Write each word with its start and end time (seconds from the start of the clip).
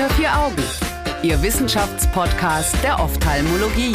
Unter 0.00 0.14
vier 0.14 0.34
Augen, 0.34 0.56
Ihr 1.22 1.42
Wissenschaftspodcast 1.42 2.74
der 2.82 2.98
Ophthalmologie. 2.98 3.94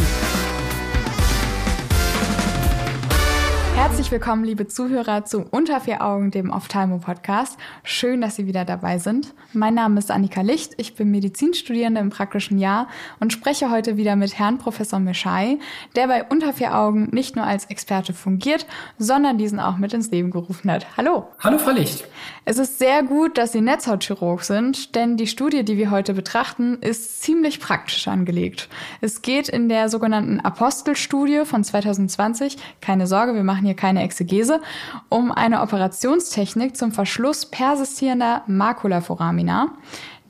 Herzlich 3.86 4.10
willkommen, 4.10 4.44
liebe 4.44 4.68
Zuhörer, 4.68 5.26
zu 5.26 5.46
Unter 5.52 5.80
vier 5.80 6.02
Augen, 6.02 6.32
dem 6.32 6.50
Ophthalmo-Podcast. 6.50 7.56
Schön, 7.84 8.20
dass 8.20 8.36
Sie 8.36 8.48
wieder 8.48 8.66
dabei 8.66 8.98
sind. 8.98 9.36
Mein 9.54 9.76
Name 9.76 10.00
ist 10.00 10.10
Annika 10.10 10.42
Licht. 10.42 10.74
Ich 10.78 10.96
bin 10.96 11.12
Medizinstudierende 11.12 12.02
im 12.02 12.10
praktischen 12.10 12.58
Jahr 12.58 12.88
und 13.20 13.32
spreche 13.32 13.70
heute 13.70 13.96
wieder 13.96 14.16
mit 14.16 14.40
Herrn 14.40 14.58
Professor 14.58 15.00
Mischai, 15.00 15.60
der 15.96 16.08
bei 16.08 16.24
Unter 16.24 16.52
vier 16.52 16.76
Augen 16.76 17.10
nicht 17.12 17.36
nur 17.36 17.46
als 17.46 17.66
Experte 17.66 18.14
fungiert, 18.14 18.66
sondern 18.98 19.38
diesen 19.38 19.60
auch 19.60 19.78
mit 19.78 19.94
ins 19.94 20.10
Leben 20.10 20.32
gerufen 20.32 20.72
hat. 20.72 20.88
Hallo. 20.98 21.28
Hallo, 21.40 21.60
Frau 21.60 21.72
Licht. 21.72 22.06
Es 22.44 22.58
ist 22.58 22.80
sehr 22.80 23.04
gut, 23.04 23.38
dass 23.38 23.52
Sie 23.52 23.62
Netzhautchirurg 23.62 24.44
sind, 24.44 24.96
denn 24.96 25.16
die 25.16 25.28
Studie, 25.28 25.64
die 25.64 25.78
wir 25.78 25.92
heute 25.92 26.16
betrachten, 26.16 26.80
ist 26.82 27.22
ziemlich 27.22 27.60
praktisch 27.60 28.08
angelegt. 28.08 28.68
Es 29.02 29.22
geht 29.22 29.48
in 29.48 29.70
der 29.70 29.90
sogenannten 29.90 30.40
Apostelstudie 30.40 31.46
von 31.46 31.64
2020, 31.64 32.58
keine 32.82 33.06
Sorge, 33.06 33.36
wir 33.36 33.44
machen 33.44 33.66
hier 33.66 33.75
keine 33.76 34.04
Exegese, 34.04 34.62
um 35.10 35.32
eine 35.32 35.62
Operationstechnik 35.62 36.76
zum 36.76 36.92
Verschluss 36.92 37.46
persistierender 37.46 38.44
Makulaforamina, 38.48 39.74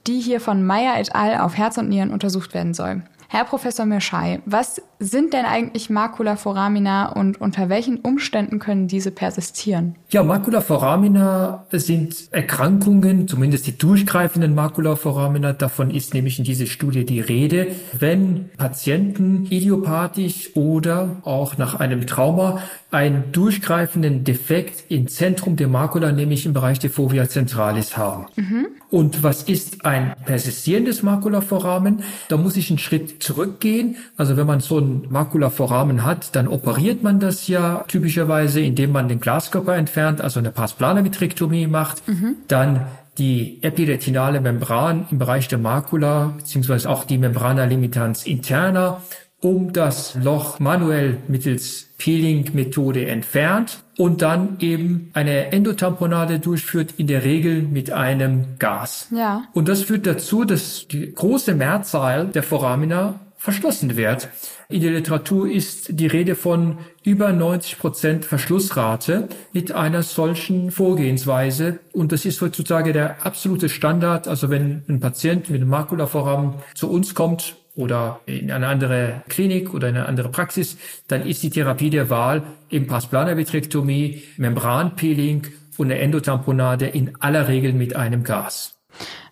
die 0.08 0.20
hier 0.20 0.40
von 0.40 0.66
Meyer 0.66 1.00
et 1.00 1.16
al. 1.16 1.40
auf 1.40 1.58
Herz 1.58 1.78
und 1.78 1.90
Nieren 1.90 2.12
untersucht 2.12 2.54
werden 2.54 2.74
soll. 2.74 3.04
Herr 3.36 3.44
Professor 3.44 3.86
Mirschei, 3.86 4.40
was 4.46 4.82
sind 4.98 5.34
denn 5.34 5.44
eigentlich 5.44 5.90
Makulaforamina 5.90 7.10
und 7.10 7.42
unter 7.42 7.68
welchen 7.68 7.98
Umständen 7.98 8.60
können 8.60 8.88
diese 8.88 9.12
persistieren? 9.12 9.96
Ja, 10.10 10.24
Makulaforamina 10.24 11.66
sind 11.70 12.30
Erkrankungen, 12.32 13.28
zumindest 13.28 13.68
die 13.68 13.78
durchgreifenden 13.78 14.56
Makulaforamina, 14.56 15.52
davon 15.52 15.92
ist 15.92 16.14
nämlich 16.14 16.40
in 16.40 16.46
dieser 16.46 16.66
Studie 16.66 17.04
die 17.06 17.20
Rede, 17.20 17.68
wenn 17.92 18.52
Patienten 18.56 19.48
idiopathisch 19.50 20.56
oder 20.56 21.18
auch 21.24 21.58
nach 21.58 21.76
einem 21.76 22.08
Trauma 22.08 22.62
einen 22.90 23.34
durchgreifenden 23.34 24.24
Defekt 24.24 24.86
im 24.90 25.10
Zentrum 25.10 25.58
der 25.58 25.68
Makula, 25.68 26.14
nämlich 26.14 26.46
im 26.46 26.54
Bereich 26.54 26.80
der 26.80 26.90
Fovea 26.90 27.28
centralis 27.28 27.98
haben. 27.98 28.28
Mhm. 28.38 28.68
Und 28.90 29.24
was 29.24 29.44
ist 29.44 29.86
ein 29.86 30.14
persistierendes 30.26 31.04
Makulaforamen? 31.04 32.04
Da 32.30 32.38
muss 32.38 32.56
ich 32.56 32.70
einen 32.70 32.80
Schritt 32.80 33.25
zurückgehen. 33.26 33.98
Also 34.16 34.38
wenn 34.38 34.48
man 34.48 34.60
so 34.60 34.80
ein 34.80 35.08
Makulaforamen 35.10 36.04
hat, 36.06 36.36
dann 36.36 36.48
operiert 36.48 37.04
man 37.04 37.20
das 37.20 37.48
ja 37.48 37.84
typischerweise, 37.88 38.62
indem 38.62 38.92
man 38.92 39.08
den 39.08 39.20
Glaskörper 39.20 39.76
entfernt, 39.76 40.22
also 40.22 40.40
eine 40.40 40.52
Pasplana-Vitrektomie 40.52 41.68
macht. 41.68 42.08
Mhm. 42.08 42.36
Dann 42.48 42.86
die 43.18 43.60
epiretinale 43.64 44.42
Membran 44.42 45.08
im 45.10 45.20
Bereich 45.20 45.48
der 45.48 45.58
Makula, 45.58 46.34
beziehungsweise 46.38 46.90
auch 46.90 47.06
die 47.06 47.18
Membrana 47.18 47.64
limitans 47.66 48.26
interna 48.26 49.02
um 49.42 49.74
das 49.74 50.16
Loch 50.16 50.60
manuell 50.60 51.18
mittels 51.28 51.90
Peeling-Methode 51.98 53.08
entfernt 53.08 53.84
und 53.98 54.22
dann 54.22 54.58
eben 54.60 55.12
eine 55.14 55.52
Endotamponade 55.52 56.40
durchführt, 56.40 56.96
in 56.98 57.08
der 57.08 57.24
Regel 57.24 57.62
mit 57.62 57.92
einem 57.92 58.58
Gas. 58.60 59.08
Ja. 59.12 59.44
Und 59.54 59.68
das 59.68 59.84
führt 59.84 60.06
dazu, 60.06 60.46
dass 60.46 60.88
die 60.88 61.14
große 61.14 61.54
Mehrzahl 61.54 62.28
der 62.28 62.44
Foramina 62.44 63.20
verschlossen 63.38 63.96
wird. 63.96 64.30
In 64.70 64.82
der 64.82 64.92
Literatur 64.92 65.50
ist 65.50 66.00
die 66.00 66.08
Rede 66.08 66.34
von 66.34 66.80
über 67.04 67.32
90 67.32 67.78
Prozent 67.78 68.26
Verschlussrate 68.26 69.30
mit 69.54 69.72
einer 69.72 70.02
solchen 70.02 70.72
Vorgehensweise. 70.72 71.80
Und 71.94 72.12
das 72.12 72.26
ist 72.26 72.42
heutzutage 72.42 72.92
der 72.92 73.24
absolute 73.24 73.70
Standard. 73.70 74.28
Also 74.28 74.50
wenn 74.50 74.84
ein 74.90 75.00
Patient 75.00 75.50
mit 75.52 75.62
einem 75.62 75.70
Makulaforamen 75.70 76.56
zu 76.74 76.90
uns 76.90 77.14
kommt, 77.14 77.56
oder 77.76 78.22
in 78.26 78.52
eine 78.52 78.68
andere 78.68 79.24
Klinik 79.28 79.74
oder 79.74 79.90
in 79.90 79.98
eine 79.98 80.08
andere 80.08 80.30
Praxis, 80.30 80.78
dann 81.08 81.26
ist 81.26 81.44
die 81.44 81.50
Therapie 81.50 81.90
der 81.90 82.10
Wahl 82.10 82.44
im 82.70 82.88
Pasplana-Vitrektomie, 82.88 84.24
Membranpeeling 84.38 85.48
und 85.78 85.92
eine 85.92 86.00
Endotamponade 86.00 86.88
in 86.88 87.14
aller 87.20 87.48
Regel 87.48 87.74
mit 87.74 87.96
einem 87.96 88.24
Gas. 88.24 88.76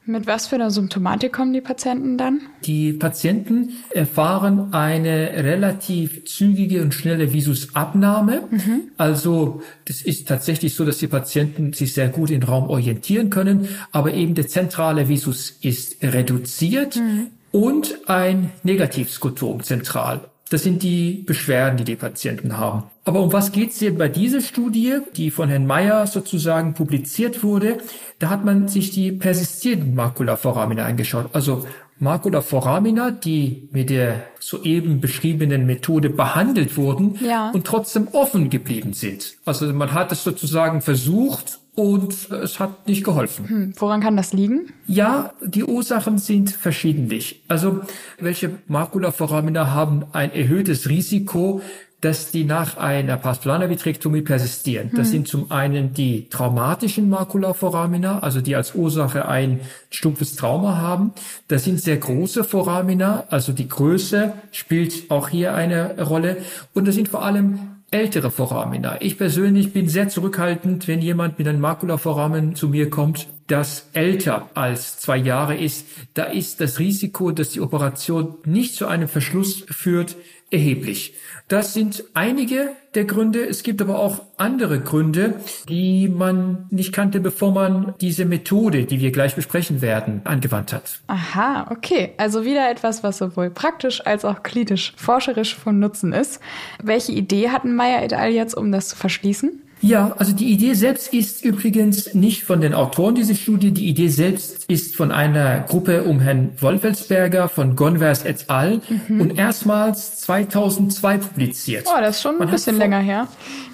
Mit 0.05 0.27
was 0.27 0.47
für 0.47 0.55
einer 0.55 0.69
Symptomatik 0.69 1.31
kommen 1.31 1.53
die 1.53 1.61
Patienten 1.61 2.17
dann? 2.17 2.41
Die 2.65 2.91
Patienten 2.91 3.69
erfahren 3.91 4.73
eine 4.73 5.31
relativ 5.37 6.25
zügige 6.25 6.81
und 6.81 6.93
schnelle 6.93 7.31
Visusabnahme. 7.31 8.41
Mhm. 8.51 8.81
Also 8.97 9.61
das 9.85 10.01
ist 10.01 10.27
tatsächlich 10.27 10.75
so, 10.75 10.83
dass 10.83 10.97
die 10.97 11.07
Patienten 11.07 11.71
sich 11.71 11.93
sehr 11.93 12.09
gut 12.09 12.31
im 12.31 12.43
Raum 12.43 12.69
orientieren 12.69 13.29
können, 13.29 13.69
aber 13.93 14.13
eben 14.13 14.35
der 14.35 14.49
zentrale 14.49 15.07
Visus 15.07 15.51
ist 15.61 16.03
reduziert. 16.03 16.97
Mhm 16.97 17.27
und 17.53 18.09
ein 18.09 18.51
Negativskotom 18.63 19.63
zentral. 19.63 20.21
Das 20.49 20.63
sind 20.63 20.83
die 20.83 21.23
Beschwerden, 21.25 21.77
die 21.77 21.83
die 21.83 21.95
Patienten 21.95 22.57
haben. 22.57 22.83
Aber 23.05 23.21
um 23.21 23.31
was 23.31 23.51
geht 23.51 23.71
es 23.71 23.79
hier 23.79 23.97
bei 23.97 24.07
dieser 24.07 24.41
Studie, 24.41 24.97
die 25.15 25.31
von 25.31 25.49
Herrn 25.49 25.65
Meyer 25.65 26.05
sozusagen 26.05 26.73
publiziert 26.73 27.43
wurde? 27.43 27.77
Da 28.19 28.29
hat 28.29 28.43
man 28.43 28.67
sich 28.67 28.91
die 28.91 29.11
persistierenden 29.11 29.95
Makulaforamina 29.95 30.85
angeschaut. 30.85 31.29
Also 31.33 31.65
Makulaforamina, 31.99 33.11
die 33.11 33.69
mit 33.71 33.89
der 33.89 34.23
soeben 34.39 34.99
beschriebenen 34.99 35.65
Methode 35.65 36.09
behandelt 36.09 36.77
wurden 36.77 37.19
ja. 37.23 37.51
und 37.51 37.65
trotzdem 37.65 38.07
offen 38.11 38.49
geblieben 38.49 38.93
sind. 38.93 39.35
Also 39.45 39.71
man 39.73 39.93
hat 39.93 40.11
es 40.11 40.23
sozusagen 40.23 40.81
versucht 40.81 41.59
und 41.75 42.29
es 42.31 42.59
hat 42.59 42.87
nicht 42.87 43.03
geholfen. 43.03 43.49
Hm, 43.49 43.73
woran 43.77 44.01
kann 44.01 44.15
das 44.15 44.33
liegen? 44.33 44.73
Ja, 44.85 45.33
die 45.43 45.63
Ursachen 45.63 46.19
sind 46.19 46.51
verschiedentlich. 46.51 47.43
Also 47.47 47.81
welche 48.19 48.51
Makulaforamina 48.67 49.71
haben 49.71 50.05
ein 50.13 50.31
erhöhtes 50.33 50.89
Risiko, 50.89 51.61
dass 52.03 52.31
die 52.31 52.43
nach 52.43 52.75
einer 52.75 53.15
Pasplana-Vitrektomie 53.15 54.21
persistieren. 54.21 54.89
Hm. 54.89 54.97
Das 54.97 55.09
sind 55.11 55.27
zum 55.27 55.51
einen 55.51 55.93
die 55.93 56.27
traumatischen 56.27 57.09
Makulaforamina, 57.09 58.19
also 58.19 58.41
die 58.41 58.57
als 58.57 58.75
Ursache 58.75 59.27
ein 59.27 59.61
stumpfes 59.89 60.35
Trauma 60.35 60.77
haben. 60.77 61.13
Das 61.47 61.63
sind 61.63 61.79
sehr 61.79 61.97
große 61.97 62.43
Foramina, 62.43 63.23
also 63.29 63.53
die 63.53 63.69
Größe 63.69 64.33
spielt 64.51 65.09
auch 65.11 65.29
hier 65.29 65.53
eine 65.55 66.03
Rolle. 66.03 66.37
Und 66.73 66.89
das 66.89 66.95
sind 66.95 67.07
vor 67.07 67.23
allem 67.23 67.59
ältere 67.89 68.31
Foramina. 68.31 68.97
Ich 69.01 69.17
persönlich 69.17 69.71
bin 69.71 69.87
sehr 69.87 70.09
zurückhaltend, 70.09 70.87
wenn 70.87 71.01
jemand 71.01 71.37
mit 71.37 71.47
einem 71.47 71.61
Makulaforamen 71.61 72.55
zu 72.55 72.67
mir 72.67 72.89
kommt, 72.89 73.27
das 73.47 73.87
älter 73.93 74.49
als 74.55 74.97
zwei 74.97 75.17
Jahre 75.17 75.55
ist. 75.55 75.85
Da 76.15 76.23
ist 76.23 76.59
das 76.59 76.79
Risiko, 76.79 77.31
dass 77.31 77.49
die 77.49 77.61
Operation 77.61 78.35
nicht 78.45 78.75
zu 78.75 78.87
einem 78.87 79.07
Verschluss 79.07 79.63
führt, 79.69 80.15
erheblich. 80.53 81.13
Das 81.47 81.73
sind 81.73 82.05
einige 82.13 82.69
der 82.95 83.05
Gründe. 83.05 83.45
Es 83.45 83.63
gibt 83.63 83.81
aber 83.81 83.99
auch 83.99 84.21
andere 84.37 84.79
Gründe, 84.79 85.35
die 85.67 86.07
man 86.07 86.67
nicht 86.69 86.93
kannte, 86.93 87.19
bevor 87.19 87.51
man 87.51 87.93
diese 87.99 88.25
Methode, 88.25 88.85
die 88.85 89.01
wir 89.01 89.11
gleich 89.11 89.35
besprechen 89.35 89.81
werden, 89.81 90.21
angewandt 90.23 90.71
hat. 90.71 90.99
Aha, 91.07 91.67
okay. 91.69 92.13
Also 92.17 92.45
wieder 92.45 92.69
etwas, 92.71 93.03
was 93.03 93.17
sowohl 93.17 93.49
praktisch 93.49 94.05
als 94.05 94.23
auch 94.23 94.41
klinisch 94.43 94.93
forscherisch 94.95 95.55
von 95.55 95.79
Nutzen 95.79 96.13
ist. 96.13 96.39
Welche 96.81 97.11
Idee 97.11 97.49
hatten 97.49 97.75
Meyer 97.75 98.03
et 98.03 98.13
al. 98.13 98.31
jetzt, 98.31 98.55
um 98.55 98.71
das 98.71 98.89
zu 98.89 98.95
verschließen? 98.95 99.61
Ja, 99.83 100.15
also 100.17 100.31
die 100.31 100.45
Idee 100.45 100.75
selbst 100.75 101.13
ist 101.13 101.43
übrigens 101.43 102.13
nicht 102.13 102.43
von 102.43 102.61
den 102.61 102.73
Autoren 102.73 103.15
dieser 103.15 103.35
Studie. 103.35 103.71
Die 103.71 103.89
Idee 103.89 104.07
selbst 104.07 104.63
ist 104.69 104.95
von 104.95 105.11
einer 105.11 105.59
Gruppe 105.59 106.03
um 106.03 106.21
Herrn 106.21 106.51
Wolfelsberger 106.57 107.49
von 107.49 107.75
Gonvers 107.75 108.23
et 108.23 108.49
al. 108.49 108.79
Mhm. 109.07 109.19
und 109.19 109.37
erstmals 109.37 110.21
2002 110.21 111.17
publiziert. 111.17 111.85
Oh, 111.87 111.99
das 111.99 112.15
ist 112.15 112.21
schon 112.21 112.35
ein 112.35 112.39
Man 112.39 112.51
bisschen 112.51 112.77
länger 112.77 112.99
her. 112.99 113.27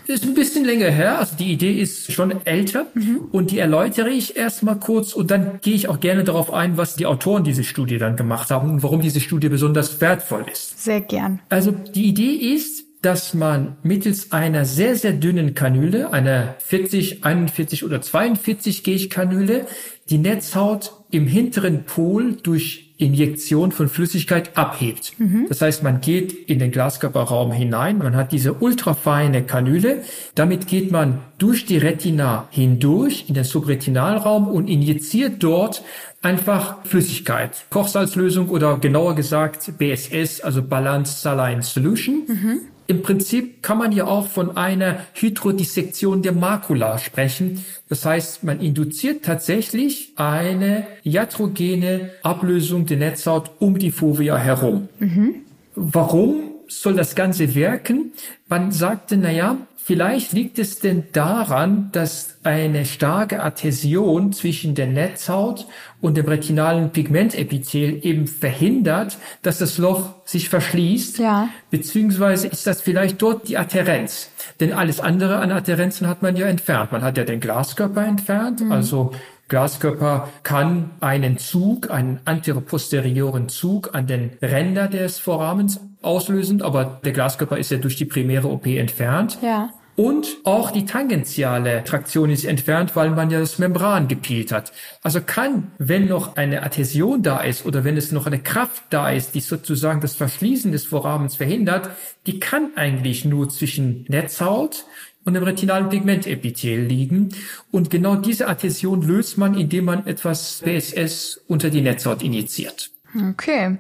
Ist 0.08 0.24
ein 0.24 0.34
bisschen 0.34 0.66
länger 0.66 0.90
her. 0.90 1.20
Also 1.20 1.36
die 1.38 1.52
Idee 1.52 1.80
ist 1.80 2.12
schon 2.12 2.44
älter 2.44 2.88
mhm. 2.96 3.28
und 3.32 3.52
die 3.52 3.60
erläutere 3.60 4.10
ich 4.10 4.36
erstmal 4.36 4.80
kurz 4.80 5.14
und 5.14 5.30
dann 5.30 5.60
gehe 5.62 5.76
ich 5.76 5.90
auch 5.90 6.00
gerne 6.00 6.24
darauf 6.24 6.52
ein, 6.52 6.78
was 6.78 6.96
die 6.96 7.06
Autoren 7.06 7.44
dieser 7.44 7.62
Studie 7.62 8.00
dann 8.00 8.16
gemacht 8.16 8.50
haben 8.50 8.72
und 8.72 8.82
warum 8.82 9.04
diese 9.04 9.20
Studie 9.20 9.50
besonders 9.50 10.02
wertvoll 10.02 10.46
ist. 10.52 10.84
Sehr 10.84 11.02
gern. 11.02 11.40
Also 11.50 11.70
die 11.70 12.06
Idee 12.06 12.34
ist, 12.34 12.89
dass 13.02 13.34
man 13.34 13.78
mittels 13.82 14.32
einer 14.32 14.66
sehr, 14.66 14.96
sehr 14.96 15.14
dünnen 15.14 15.54
Kanüle, 15.54 16.12
einer 16.12 16.56
40, 16.60 17.24
41 17.24 17.86
oder 17.86 18.02
42 18.02 18.84
Gauge 18.84 19.08
Kanüle, 19.08 19.68
die 20.10 20.18
Netzhaut 20.18 20.92
im 21.12 21.26
hinteren 21.26 21.86
Pol 21.86 22.34
durch 22.44 22.94
Injektion 22.98 23.72
von 23.72 23.88
Flüssigkeit 23.88 24.58
abhebt. 24.58 25.14
Mhm. 25.18 25.46
Das 25.48 25.62
heißt, 25.62 25.84
man 25.84 26.02
geht 26.02 26.34
in 26.34 26.60
den 26.60 26.72
Glaskörperraum 26.72 27.54
hinein, 27.54 28.00
man 28.00 28.18
hat 28.18 28.34
diese 28.34 28.54
ultrafeine 28.56 29.44
Kanüle, 29.44 30.04
damit 30.36 30.68
geht 30.68 30.92
man 30.92 31.22
durch 31.38 31.66
die 31.66 31.78
Retina 31.78 32.50
hindurch 32.52 33.26
in 33.30 33.36
den 33.36 33.46
Subretinalraum 33.46 34.50
und 34.50 34.68
injiziert 34.70 35.42
dort 35.42 35.84
einfach 36.22 36.84
Flüssigkeit, 36.84 37.52
Kochsalzlösung 37.70 38.50
oder 38.50 38.78
genauer 38.78 39.16
gesagt 39.16 39.78
BSS, 39.78 40.42
also 40.42 40.62
Balanced 40.62 41.22
Saline 41.22 41.64
Solution. 41.64 42.24
Mhm 42.28 42.60
Im 42.90 43.04
Prinzip 43.04 43.62
kann 43.62 43.78
man 43.78 43.92
ja 43.92 44.08
auch 44.08 44.26
von 44.26 44.58
einer 44.58 45.02
Hydrodissektion 45.14 46.24
der 46.24 46.32
Makula 46.32 46.98
sprechen. 46.98 47.64
Das 47.88 48.04
heißt, 48.04 48.44
man 48.44 48.62
induziert 48.62 49.24
tatsächlich 49.24 50.14
eine 50.16 50.88
iatrogene 51.04 52.10
Ablösung 52.24 52.88
der 52.88 52.98
Netzhaut 52.98 53.52
um 53.60 53.78
die 53.78 53.92
Fovea 53.92 54.38
herum. 54.38 54.90
Mhm. 54.98 55.36
Warum 55.76 56.56
soll 56.68 56.96
das 56.96 57.14
Ganze 57.14 57.54
wirken? 57.54 58.14
Man 58.48 58.72
sagte, 58.72 59.18
na 59.18 59.30
ja, 59.30 59.58
Vielleicht 59.90 60.34
liegt 60.34 60.60
es 60.60 60.78
denn 60.78 61.06
daran, 61.14 61.90
dass 61.94 62.38
eine 62.44 62.86
starke 62.86 63.42
Adhäsion 63.42 64.32
zwischen 64.34 64.76
der 64.76 64.86
Netzhaut 64.86 65.66
und 66.00 66.16
dem 66.16 66.28
retinalen 66.28 66.92
Pigmentepithel 66.92 68.06
eben 68.06 68.28
verhindert, 68.28 69.18
dass 69.42 69.58
das 69.58 69.80
Loch 69.80 70.14
sich 70.26 70.48
verschließt. 70.48 71.18
Ja. 71.18 71.50
Beziehungsweise 71.72 72.50
ist 72.50 72.68
das 72.68 72.84
vielleicht 72.84 73.20
dort 73.20 73.48
die 73.48 73.58
Adhärenz. 73.58 74.30
Denn 74.60 74.74
alles 74.74 75.00
andere 75.00 75.38
an 75.38 75.52
Adhärenzen 75.52 76.06
hat 76.06 76.22
man 76.22 76.36
ja 76.36 76.46
entfernt. 76.46 76.92
Man 76.92 77.02
hat 77.02 77.18
ja 77.18 77.24
den 77.24 77.40
Glaskörper 77.40 78.06
entfernt, 78.06 78.62
mhm. 78.62 78.72
also 78.72 79.12
Glaskörper 79.48 80.30
kann 80.44 80.92
einen 81.00 81.40
Zug, 81.40 81.90
einen 81.90 82.20
anteroposterioren 82.26 83.50
Zug 83.50 83.96
an 83.96 84.06
den 84.06 84.30
Ränder 84.40 84.88
des 84.88 85.18
Vorrahmens 85.18 85.80
auslösen, 86.04 86.62
aber 86.62 87.02
der 87.04 87.12
Glaskörper 87.12 87.58
ist 87.58 87.72
ja 87.72 87.80
durch 87.80 87.96
die 87.96 88.06
primäre 88.06 88.50
OP 88.50 88.68
entfernt. 88.68 89.40
Ja. 89.42 89.72
Und 90.00 90.38
auch 90.46 90.72
die 90.72 90.86
tangentiale 90.86 91.84
Traktion 91.84 92.30
ist 92.30 92.46
entfernt, 92.46 92.96
weil 92.96 93.10
man 93.10 93.30
ja 93.32 93.40
das 93.42 93.60
Membran 93.60 94.08
gepielt 94.08 94.54
hat. 94.54 94.72
Also 95.04 95.20
kann, 95.20 95.74
wenn 95.78 96.08
noch 96.08 96.38
eine 96.38 96.64
Adhäsion 96.64 97.22
da 97.22 97.42
ist 97.42 97.66
oder 97.66 97.84
wenn 97.84 97.98
es 97.98 98.14
noch 98.14 98.26
eine 98.26 98.40
Kraft 98.40 98.84
da 98.92 99.12
ist, 99.12 99.36
die 99.36 99.42
sozusagen 99.42 100.00
das 100.00 100.16
Verschließen 100.16 100.72
des 100.72 100.86
Vorrahmens 100.86 101.36
verhindert, 101.36 101.90
die 102.28 102.40
kann 102.40 102.70
eigentlich 102.78 103.26
nur 103.26 103.50
zwischen 103.50 104.06
Netzhaut 104.08 104.86
und 105.26 105.34
dem 105.34 105.44
retinalen 105.44 105.90
Pigmentepithel 105.90 106.82
liegen. 106.82 107.36
Und 107.70 107.90
genau 107.90 108.16
diese 108.16 108.48
Adhäsion 108.48 109.02
löst 109.02 109.38
man, 109.38 109.54
indem 109.54 109.84
man 109.84 110.08
etwas 110.08 110.64
PSS 110.64 111.42
unter 111.50 111.70
die 111.70 111.82
Netzhaut 111.82 112.24
injiziert. 112.24 112.90
Okay. 113.32 113.80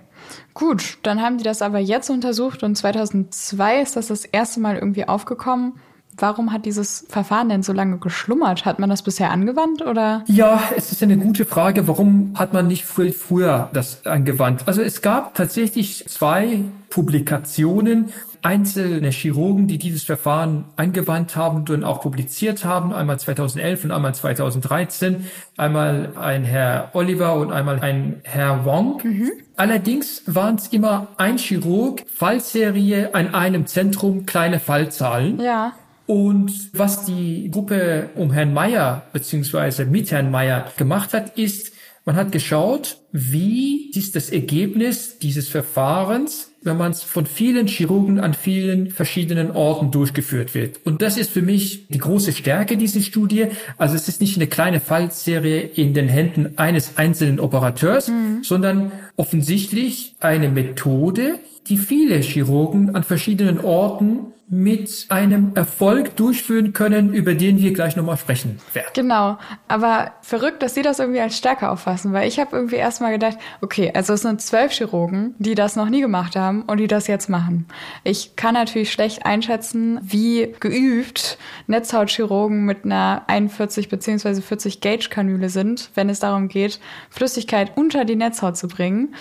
Gut, 0.53 0.97
dann 1.03 1.21
haben 1.21 1.37
die 1.37 1.45
das 1.45 1.61
aber 1.61 1.79
jetzt 1.79 2.09
untersucht 2.09 2.61
und 2.61 2.75
2002 2.75 3.81
ist 3.81 3.95
das 3.95 4.07
das 4.07 4.25
erste 4.25 4.59
Mal 4.59 4.75
irgendwie 4.75 5.07
aufgekommen. 5.07 5.79
Warum 6.19 6.51
hat 6.51 6.65
dieses 6.65 7.05
Verfahren 7.09 7.49
denn 7.49 7.63
so 7.63 7.73
lange 7.73 7.97
geschlummert? 7.97 8.65
Hat 8.65 8.79
man 8.79 8.89
das 8.89 9.01
bisher 9.01 9.31
angewandt 9.31 9.81
oder? 9.81 10.23
Ja, 10.27 10.61
es 10.75 10.91
ist 10.91 11.01
eine 11.01 11.17
gute 11.17 11.45
Frage. 11.45 11.87
Warum 11.87 12.33
hat 12.35 12.53
man 12.53 12.67
nicht 12.67 12.85
früh, 12.85 13.11
früher 13.11 13.69
das 13.73 14.05
angewandt? 14.05 14.63
Also 14.65 14.81
es 14.81 15.01
gab 15.01 15.35
tatsächlich 15.35 16.05
zwei 16.07 16.61
Publikationen, 16.89 18.09
einzelne 18.41 19.09
Chirurgen, 19.09 19.67
die 19.67 19.77
dieses 19.77 20.03
Verfahren 20.03 20.65
angewandt 20.75 21.35
haben 21.35 21.65
und 21.69 21.83
auch 21.83 22.01
publiziert 22.01 22.63
haben, 22.65 22.93
einmal 22.93 23.19
2011 23.19 23.85
und 23.85 23.91
einmal 23.91 24.15
2013, 24.15 25.25
einmal 25.57 26.13
ein 26.15 26.43
Herr 26.43 26.89
Oliver 26.93 27.35
und 27.35 27.51
einmal 27.51 27.79
ein 27.79 28.21
Herr 28.23 28.65
Wong. 28.65 29.01
Mhm. 29.03 29.31
Allerdings 29.57 30.23
waren 30.25 30.55
es 30.55 30.67
immer 30.67 31.07
ein 31.17 31.37
Chirurg, 31.37 32.05
Fallserie 32.07 33.13
an 33.13 33.33
einem 33.33 33.67
Zentrum, 33.67 34.25
kleine 34.25 34.59
Fallzahlen. 34.59 35.39
Ja. 35.41 35.73
Und 36.09 36.71
was 36.73 37.05
die 37.05 37.51
Gruppe 37.51 38.09
um 38.15 38.31
Herrn 38.31 38.51
Meyer 38.51 39.03
beziehungsweise 39.13 39.85
mit 39.85 40.09
Herrn 40.09 40.31
Meyer 40.31 40.71
gemacht 40.75 41.13
hat, 41.13 41.37
ist, 41.37 41.71
man 42.03 42.15
hat 42.15 42.31
geschaut, 42.31 42.97
wie 43.11 43.91
ist 43.91 44.15
das 44.15 44.31
Ergebnis 44.31 45.19
dieses 45.19 45.49
Verfahrens, 45.49 46.49
wenn 46.63 46.77
man 46.77 46.93
es 46.93 47.03
von 47.03 47.27
vielen 47.27 47.67
Chirurgen 47.67 48.19
an 48.19 48.33
vielen 48.33 48.89
verschiedenen 48.89 49.51
Orten 49.51 49.91
durchgeführt 49.91 50.55
wird. 50.55 50.79
Und 50.83 51.03
das 51.03 51.15
ist 51.15 51.29
für 51.29 51.43
mich 51.43 51.85
die 51.89 51.99
große 51.99 52.33
Stärke 52.33 52.75
dieser 52.75 53.01
Studie. 53.01 53.45
Also 53.77 53.93
es 53.93 54.07
ist 54.07 54.19
nicht 54.19 54.35
eine 54.35 54.47
kleine 54.47 54.79
Fallserie 54.79 55.61
in 55.61 55.93
den 55.93 56.07
Händen 56.07 56.57
eines 56.57 56.97
einzelnen 56.97 57.39
Operateurs, 57.39 58.07
mhm. 58.07 58.39
sondern 58.41 58.91
offensichtlich 59.15 60.15
eine 60.19 60.49
Methode, 60.49 61.37
die 61.69 61.77
viele 61.77 62.17
Chirurgen 62.17 62.95
an 62.95 63.03
verschiedenen 63.03 63.59
Orten 63.59 64.33
mit 64.51 65.05
einem 65.09 65.51
Erfolg 65.53 66.15
durchführen 66.15 66.73
können, 66.73 67.13
über 67.13 67.35
den 67.35 67.59
wir 67.59 67.71
gleich 67.71 67.95
nochmal 67.95 68.17
sprechen 68.17 68.59
werden. 68.73 68.87
Genau, 68.95 69.37
aber 69.67 70.13
verrückt, 70.21 70.63
dass 70.63 70.73
Sie 70.73 70.81
das 70.81 70.97
irgendwie 70.97 71.19
als 71.19 71.37
Stärke 71.37 71.69
auffassen, 71.69 72.13
weil 72.13 72.27
ich 72.27 72.39
habe 72.39 72.55
irgendwie 72.55 72.77
erstmal 72.77 73.11
gedacht, 73.11 73.37
okay, 73.61 73.91
also 73.93 74.13
es 74.13 74.21
sind 74.21 74.41
zwölf 74.41 74.71
Chirurgen, 74.71 75.35
die 75.37 75.53
das 75.53 75.75
noch 75.75 75.87
nie 75.87 76.01
gemacht 76.01 76.35
haben 76.35 76.63
und 76.63 76.79
die 76.79 76.87
das 76.87 77.05
jetzt 77.05 77.29
machen. 77.29 77.67
Ich 78.03 78.35
kann 78.37 78.55
natürlich 78.55 78.91
schlecht 78.91 79.23
einschätzen, 79.23 79.99
wie 80.01 80.55
geübt 80.59 81.37
Netzhautchirurgen 81.67 82.65
mit 82.65 82.85
einer 82.85 83.25
41 83.27 83.87
bzw. 83.87 84.41
40 84.41 84.81
Gauge-Kanüle 84.81 85.49
sind, 85.49 85.91
wenn 85.93 86.09
es 86.09 86.21
darum 86.21 86.47
geht, 86.47 86.79
Flüssigkeit 87.11 87.73
unter 87.77 88.03
die 88.03 88.15
Netzhaut 88.15 88.57
zu 88.57 88.67
bringen. 88.67 89.13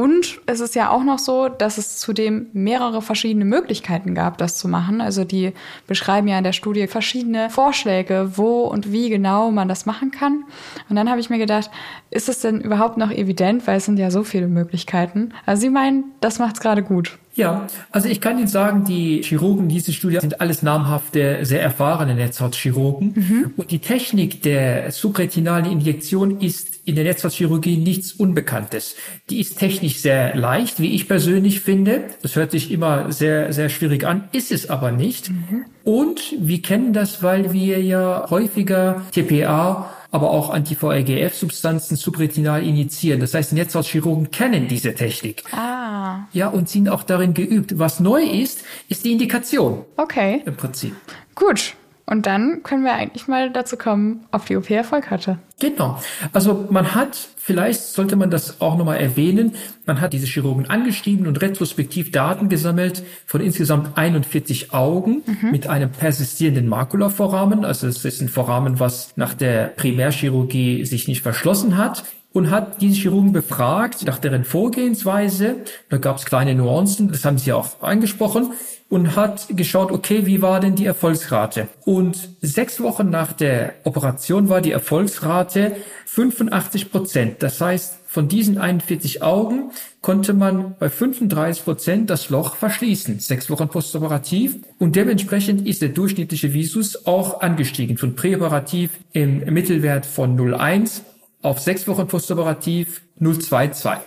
Und 0.00 0.40
es 0.46 0.60
ist 0.60 0.74
ja 0.74 0.88
auch 0.88 1.04
noch 1.04 1.18
so, 1.18 1.50
dass 1.50 1.76
es 1.76 1.98
zudem 1.98 2.46
mehrere 2.54 3.02
verschiedene 3.02 3.44
Möglichkeiten 3.44 4.14
gab, 4.14 4.38
das 4.38 4.56
zu 4.56 4.66
machen. 4.66 5.02
Also 5.02 5.24
die 5.24 5.52
beschreiben 5.86 6.26
ja 6.26 6.38
in 6.38 6.44
der 6.44 6.54
Studie 6.54 6.86
verschiedene 6.86 7.50
Vorschläge, 7.50 8.30
wo 8.36 8.62
und 8.62 8.92
wie 8.92 9.10
genau 9.10 9.50
man 9.50 9.68
das 9.68 9.84
machen 9.84 10.10
kann. 10.10 10.44
Und 10.88 10.96
dann 10.96 11.10
habe 11.10 11.20
ich 11.20 11.28
mir 11.28 11.36
gedacht, 11.36 11.70
ist 12.08 12.30
es 12.30 12.40
denn 12.40 12.62
überhaupt 12.62 12.96
noch 12.96 13.10
evident, 13.10 13.66
weil 13.66 13.76
es 13.76 13.84
sind 13.84 13.98
ja 13.98 14.10
so 14.10 14.24
viele 14.24 14.48
Möglichkeiten. 14.48 15.34
Also 15.44 15.60
Sie 15.60 15.68
meinen, 15.68 16.04
das 16.22 16.38
macht 16.38 16.54
es 16.54 16.60
gerade 16.62 16.82
gut. 16.82 17.18
Ja, 17.34 17.68
also 17.90 18.08
ich 18.08 18.20
kann 18.20 18.38
Ihnen 18.38 18.48
sagen, 18.48 18.84
die 18.84 19.22
Chirurgen 19.22 19.68
diese 19.68 19.92
Studie 19.92 20.18
sind 20.20 20.40
alles 20.40 20.62
namhafte, 20.62 21.38
sehr 21.42 21.62
erfahrene 21.62 22.14
Netzhautchirurgen. 22.14 23.12
Mhm. 23.14 23.54
Und 23.56 23.70
die 23.70 23.78
Technik 23.78 24.42
der 24.42 24.90
subretinalen 24.90 25.66
Injektion 25.70 26.40
ist 26.40 26.80
in 26.84 26.96
der 26.96 27.04
Netzhautchirurgie 27.04 27.76
nichts 27.76 28.12
Unbekanntes. 28.12 28.96
Die 29.30 29.40
ist 29.40 29.58
technisch 29.58 29.98
sehr 29.98 30.34
leicht, 30.34 30.80
wie 30.80 30.94
ich 30.94 31.06
persönlich 31.06 31.60
finde. 31.60 32.04
Das 32.22 32.34
hört 32.34 32.50
sich 32.50 32.72
immer 32.72 33.12
sehr, 33.12 33.52
sehr 33.52 33.68
schwierig 33.68 34.04
an, 34.04 34.24
ist 34.32 34.50
es 34.50 34.68
aber 34.68 34.90
nicht. 34.90 35.30
Mhm. 35.30 35.64
Und 35.84 36.34
wir 36.38 36.60
kennen 36.62 36.92
das, 36.92 37.22
weil 37.22 37.52
wir 37.52 37.80
ja 37.80 38.26
häufiger 38.28 39.02
TPA 39.12 39.90
aber 40.10 40.30
auch 40.30 40.50
Anti-VEGF-Substanzen 40.50 41.96
subretinal 41.96 42.62
injizieren. 42.62 43.20
Das 43.20 43.34
heißt, 43.34 43.52
Netzhautchirurgen 43.52 44.30
kennen 44.30 44.68
diese 44.68 44.94
Technik. 44.94 45.44
Ah. 45.52 46.26
Ja, 46.32 46.48
und 46.48 46.68
sind 46.68 46.88
auch 46.88 47.02
darin 47.02 47.34
geübt. 47.34 47.78
Was 47.78 48.00
neu 48.00 48.22
ist, 48.22 48.64
ist 48.88 49.04
die 49.04 49.12
Indikation. 49.12 49.84
Okay. 49.96 50.42
Im 50.44 50.56
Prinzip. 50.56 50.94
Gut. 51.34 51.74
Und 52.10 52.26
dann 52.26 52.64
können 52.64 52.82
wir 52.82 52.94
eigentlich 52.94 53.28
mal 53.28 53.50
dazu 53.52 53.76
kommen, 53.76 54.26
ob 54.32 54.44
die 54.44 54.56
OP 54.56 54.68
Erfolg 54.68 55.12
hatte. 55.12 55.38
Genau. 55.60 56.00
Also 56.32 56.66
man 56.68 56.96
hat, 56.96 57.16
vielleicht 57.36 57.82
sollte 57.82 58.16
man 58.16 58.30
das 58.30 58.60
auch 58.60 58.76
nochmal 58.76 58.98
erwähnen, 58.98 59.54
man 59.86 60.00
hat 60.00 60.12
diese 60.12 60.26
Chirurgen 60.26 60.68
angeschrieben 60.68 61.28
und 61.28 61.40
retrospektiv 61.40 62.10
Daten 62.10 62.48
gesammelt 62.48 63.04
von 63.26 63.40
insgesamt 63.40 63.96
41 63.96 64.74
Augen 64.74 65.22
mhm. 65.24 65.52
mit 65.52 65.68
einem 65.68 65.90
persistierenden 65.90 66.66
Makulavorrahmen. 66.66 67.64
Also 67.64 67.86
es 67.86 68.04
ist 68.04 68.20
ein 68.20 68.28
Vorrahmen, 68.28 68.80
was 68.80 69.12
nach 69.14 69.34
der 69.34 69.66
Primärchirurgie 69.68 70.84
sich 70.86 71.06
nicht 71.06 71.22
verschlossen 71.22 71.76
hat 71.76 72.02
und 72.32 72.50
hat 72.50 72.80
diese 72.80 73.02
Chirurgen 73.02 73.32
befragt 73.32 74.04
nach 74.04 74.18
deren 74.18 74.42
Vorgehensweise. 74.42 75.58
Da 75.90 75.98
gab 75.98 76.16
es 76.16 76.24
kleine 76.24 76.56
Nuancen, 76.56 77.06
das 77.12 77.24
haben 77.24 77.38
sie 77.38 77.52
auch 77.52 77.80
angesprochen 77.82 78.50
und 78.90 79.14
hat 79.14 79.46
geschaut, 79.56 79.92
okay, 79.92 80.26
wie 80.26 80.42
war 80.42 80.60
denn 80.60 80.74
die 80.74 80.84
Erfolgsrate? 80.84 81.68
Und 81.84 82.30
sechs 82.42 82.80
Wochen 82.80 83.08
nach 83.08 83.32
der 83.32 83.74
Operation 83.84 84.48
war 84.48 84.60
die 84.60 84.72
Erfolgsrate 84.72 85.76
85 86.06 86.90
Prozent. 86.90 87.42
Das 87.42 87.60
heißt, 87.60 88.00
von 88.06 88.26
diesen 88.26 88.58
41 88.58 89.22
Augen 89.22 89.70
konnte 90.02 90.34
man 90.34 90.74
bei 90.80 90.90
35 90.90 91.64
Prozent 91.64 92.10
das 92.10 92.30
Loch 92.30 92.56
verschließen, 92.56 93.20
sechs 93.20 93.48
Wochen 93.48 93.68
postoperativ. 93.68 94.56
Und 94.80 94.96
dementsprechend 94.96 95.68
ist 95.68 95.82
der 95.82 95.90
durchschnittliche 95.90 96.52
Visus 96.52 97.06
auch 97.06 97.40
angestiegen, 97.42 97.96
von 97.96 98.16
präoperativ 98.16 98.90
im 99.12 99.38
Mittelwert 99.54 100.04
von 100.04 100.36
0,1 100.36 101.02
auf 101.42 101.60
sechs 101.60 101.86
Wochen 101.86 102.08
postoperativ 102.08 103.02
0,22. 103.20 103.98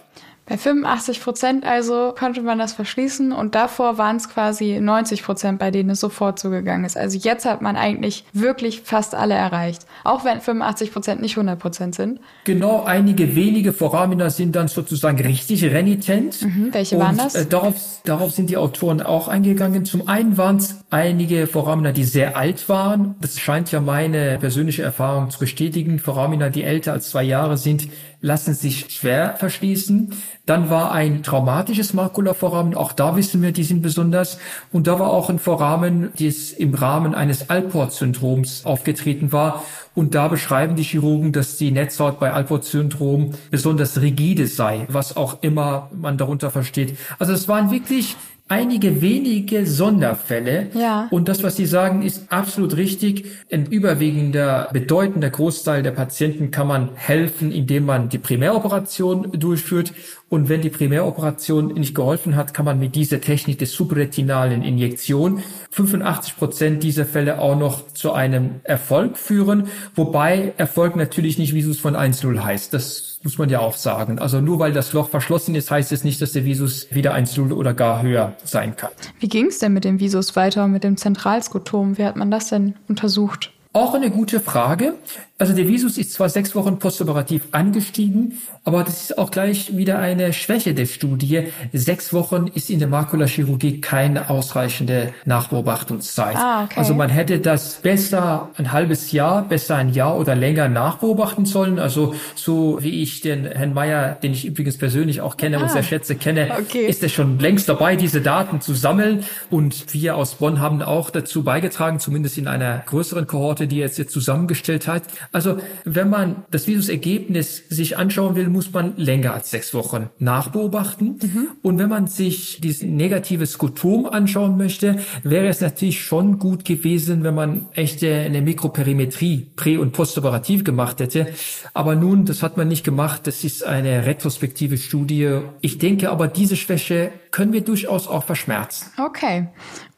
Bei 0.46 0.58
85 0.58 1.22
Prozent 1.22 1.66
also 1.66 2.14
konnte 2.18 2.42
man 2.42 2.60
das 2.60 2.74
verschließen 2.74 3.32
und 3.32 3.56
davor 3.56 3.98
waren 3.98 4.18
es 4.18 4.28
quasi 4.28 4.78
90 4.78 5.24
Prozent, 5.24 5.58
bei 5.58 5.72
denen 5.72 5.92
es 5.92 6.02
sofort 6.02 6.38
zugegangen 6.38 6.84
ist. 6.84 6.98
Also 6.98 7.18
jetzt 7.18 7.46
hat 7.46 7.62
man 7.62 7.78
eigentlich 7.78 8.26
wirklich 8.34 8.82
fast 8.82 9.16
alle 9.16 9.36
erreicht, 9.36 9.86
auch 10.04 10.26
wenn 10.26 10.42
85 10.42 10.92
Prozent 10.92 11.22
nicht 11.22 11.38
100 11.38 11.58
Prozent 11.58 11.96
sind. 11.96 12.20
Genau, 12.44 12.84
einige 12.84 13.38
wenige 13.38 13.72
Foramina 13.72 14.30
sind 14.30 14.58
dann 14.58 14.68
sozusagen 14.68 15.18
richtig 15.22 15.64
renitent. 15.64 16.42
Mhm, 16.42 16.74
welche 16.74 17.00
waren 17.00 17.16
das? 17.16 17.36
Äh, 17.36 17.46
darauf, 17.46 18.02
darauf 18.04 18.32
sind 18.32 18.50
die 18.50 18.58
Autoren 18.58 19.02
auch 19.02 19.30
eingegangen. 19.30 19.86
Zum 19.86 20.10
einen 20.10 20.38
waren 20.38 20.58
es 20.58 20.84
einige 20.90 21.48
Foramina, 21.48 21.94
die 21.94 22.04
sehr 22.04 22.36
alt 22.36 22.68
waren. 22.68 23.16
Das 23.22 23.40
scheint 23.40 23.72
ja 23.72 23.80
meine 23.80 24.40
persönliche 24.40 24.84
Erfahrung 24.84 25.30
zu 25.30 25.40
bestätigen. 25.40 26.00
Foramina, 26.00 26.50
die 26.50 26.64
älter 26.64 26.92
als 26.92 27.12
zwei 27.12 27.24
Jahre 27.24 27.56
sind, 27.56 27.88
lassen 28.24 28.54
sich 28.54 28.86
schwer 28.90 29.36
verschließen. 29.38 30.14
Dann 30.46 30.70
war 30.70 30.94
ein 30.94 31.24
traumatisches 31.24 31.94
Makulaforamen, 31.94 32.74
auch 32.74 32.94
da 32.94 33.18
wissen 33.18 33.42
wir, 33.42 33.52
die 33.52 33.66
sind 33.66 33.82
besonders. 33.82 34.40
Und 34.72 34.88
da 34.88 34.98
war 34.98 35.12
auch 35.12 35.30
ein 35.30 35.40
Foramen, 35.40 36.14
das 36.18 36.52
im 36.52 36.74
Rahmen 36.74 37.14
eines 37.14 37.50
Alport-Syndroms 37.50 38.66
aufgetreten 38.66 39.34
war. 39.34 39.66
Und 39.94 40.16
da 40.16 40.30
beschreiben 40.30 40.78
die 40.78 40.84
Chirurgen, 40.84 41.34
dass 41.34 41.58
die 41.58 41.72
Netzhaut 41.72 42.18
bei 42.18 42.32
Alport-Syndrom 42.32 43.34
besonders 43.52 44.00
rigide 44.00 44.48
sei, 44.48 44.86
was 44.88 45.18
auch 45.18 45.44
immer 45.44 45.90
man 45.94 46.18
darunter 46.18 46.50
versteht. 46.50 46.98
Also 47.20 47.34
es 47.34 47.50
waren 47.50 47.72
wirklich 47.72 48.16
einige 48.50 49.02
wenige 49.02 49.66
Sonderfälle. 49.66 50.68
Ja. 50.74 51.08
Und 51.10 51.28
das, 51.28 51.44
was 51.44 51.56
Sie 51.56 51.66
sagen, 51.66 52.04
ist 52.04 52.32
absolut 52.32 52.78
richtig. 52.78 53.26
Ein 53.52 53.66
überwiegender, 53.66 54.70
bedeutender 54.72 55.30
Großteil 55.30 55.82
der 55.82 55.92
Patienten 55.92 56.52
kann 56.52 56.68
man 56.68 56.90
helfen, 56.96 57.52
indem 57.52 57.86
man 57.86 58.10
die 58.10 58.18
Primäroperation 58.18 59.32
durchführt. 59.34 59.94
Und 60.30 60.50
wenn 60.50 60.62
die 60.62 60.70
Primäroperation 60.70 61.68
nicht 61.68 61.94
geholfen 61.94 62.36
hat, 62.36 62.54
kann 62.54 62.66
man 62.66 62.80
mit 62.80 62.96
dieser 62.96 63.22
Technik 63.22 63.60
des 63.60 63.72
subretinalen 63.74 64.64
Injektion 64.64 65.44
85 65.72 66.38
Prozent 66.38 66.84
dieser 66.84 67.06
Fälle 67.06 67.40
auch 67.40 67.58
noch 67.58 67.94
zu 67.94 68.14
einem 68.14 68.62
Erfolg 68.64 69.18
führen. 69.18 69.68
Wobei 69.96 70.54
Erfolg 70.58 70.96
natürlich 70.96 71.38
nicht 71.38 71.54
Visus 71.54 71.80
von 71.80 71.96
1.0 71.96 72.44
heißt. 72.44 72.74
Das 72.74 73.20
muss 73.24 73.38
man 73.38 73.50
ja 73.50 73.60
auch 73.60 73.76
sagen. 73.76 74.20
Also 74.20 74.42
nur 74.42 74.60
weil 74.60 74.74
das 74.74 74.92
Loch 74.94 75.10
verschlossen 75.10 75.56
ist, 75.56 75.72
heißt 75.72 75.92
es 75.92 76.04
nicht, 76.04 76.22
dass 76.22 76.34
der 76.34 76.46
Visus 76.46 76.88
wieder 76.92 77.14
1.0 77.16 77.54
oder 77.54 77.74
gar 77.74 78.02
höher 78.02 78.33
sein 78.44 78.76
kann. 78.76 78.92
Wie 79.20 79.30
ging 79.30 79.48
es 79.48 79.60
denn 79.60 79.74
mit 79.74 79.84
dem 79.86 80.00
Visus 80.00 80.36
weiter, 80.36 80.68
mit 80.68 80.84
dem 80.84 80.98
Zentralskotom? 80.98 81.98
Wie 81.98 82.06
hat 82.06 82.16
man 82.16 82.32
das 82.32 82.50
denn 82.50 82.76
untersucht? 82.88 83.53
Auch 83.74 83.96
eine 83.96 84.12
gute 84.12 84.40
Frage. 84.40 84.94
Also 85.40 85.54
der 85.54 85.68
Visus 85.68 85.98
ist 85.98 86.14
zwar 86.14 86.30
sechs 86.30 86.56
Wochen 86.56 86.78
postoperativ 86.80 87.42
angestiegen, 87.52 88.38
aber 88.64 88.84
das 88.84 89.02
ist 89.06 89.18
auch 89.18 89.30
gleich 89.32 89.76
wieder 89.76 89.98
eine 90.00 90.32
Schwäche 90.32 90.74
der 90.74 90.86
Studie. 90.86 91.48
Sechs 91.74 92.14
Wochen 92.14 92.48
ist 92.54 92.70
in 92.70 92.80
der 92.80 92.88
Makulaschirurgie 92.88 93.82
keine 93.82 94.30
ausreichende 94.30 95.14
Nachbeobachtungszeit. 95.26 96.36
Ah, 96.38 96.64
okay. 96.66 96.76
Also 96.78 96.94
man 96.94 97.10
hätte 97.10 97.40
das 97.40 97.76
besser 97.82 98.50
ein 98.58 98.72
halbes 98.72 99.12
Jahr, 99.12 99.42
besser 99.44 99.76
ein 99.76 99.92
Jahr 99.92 100.18
oder 100.18 100.36
länger 100.36 100.70
nachbeobachten 100.70 101.46
sollen. 101.46 101.80
Also 101.80 102.14
so 102.36 102.78
wie 102.82 103.02
ich 103.02 103.22
den 103.22 103.46
Herrn 103.46 103.74
Meyer, 103.74 104.16
den 104.22 104.34
ich 104.34 104.46
übrigens 104.46 104.78
persönlich 104.78 105.20
auch 105.22 105.36
kenne 105.36 105.58
und 105.58 105.66
Ah, 105.66 105.70
sehr 105.70 105.84
schätze, 105.84 106.16
kenne, 106.16 106.52
okay. 106.60 106.86
ist 106.86 107.02
er 107.04 107.10
schon 107.10 107.40
längst 107.40 107.68
dabei, 107.68 107.96
diese 107.96 108.22
Daten 108.22 108.62
zu 108.62 108.76
sammeln. 108.76 109.24
Und 109.50 109.94
wir 109.94 110.16
aus 110.16 110.36
Bonn 110.36 110.60
haben 110.62 110.82
auch 110.84 111.10
dazu 111.10 111.44
beigetragen, 111.44 112.00
zumindest 112.00 112.38
in 112.38 112.48
einer 112.48 112.84
größeren 112.86 113.28
Kohorte, 113.28 113.63
die 113.68 113.80
er 113.80 113.88
jetzt, 113.88 113.98
jetzt 113.98 114.14
zusammengestellt 114.14 114.88
hat. 114.88 115.04
Also 115.32 115.58
wenn 115.86 116.10
man 116.10 116.46
das 116.52 116.68
Visusergebnis 116.68 117.64
sich 117.70 117.98
anschauen 117.98 118.36
will, 118.36 118.50
muss 118.50 118.72
man 118.72 118.94
länger 118.98 119.34
als 119.34 119.52
sechs 119.52 119.74
Wochen 119.74 120.10
nachbeobachten. 120.20 121.20
Und 121.62 121.80
wenn 121.80 121.90
man 121.90 122.08
sich 122.08 122.60
dieses 122.62 122.84
negative 122.84 123.46
Skotom 123.46 124.06
anschauen 124.06 124.58
möchte, 124.58 125.00
wäre 125.24 125.48
es 125.48 125.62
natürlich 125.62 126.04
schon 126.04 126.40
gut 126.40 126.66
gewesen, 126.66 127.24
wenn 127.24 127.36
man 127.36 127.68
echte 127.74 128.14
eine 128.14 128.42
Mikroperimetrie 128.42 129.48
prä- 129.56 129.78
und 129.78 129.94
postoperativ 129.94 130.64
gemacht 130.64 131.00
hätte. 131.00 131.28
Aber 131.74 131.96
nun, 131.96 132.26
das 132.26 132.44
hat 132.44 132.58
man 132.58 132.68
nicht 132.68 132.84
gemacht. 132.84 133.28
Das 133.28 133.44
ist 133.44 133.64
eine 133.64 134.06
retrospektive 134.06 134.78
Studie. 134.78 135.40
Ich 135.62 135.78
denke 135.78 136.10
aber, 136.10 136.28
diese 136.28 136.56
Schwäche 136.56 137.12
können 137.32 137.52
wir 137.52 137.62
durchaus 137.62 138.08
auch 138.08 138.24
verschmerzen. 138.24 138.92
Okay. 138.98 139.48